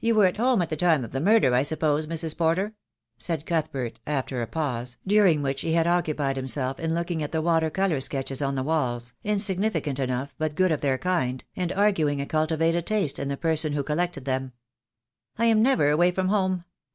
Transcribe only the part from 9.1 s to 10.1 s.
insignificant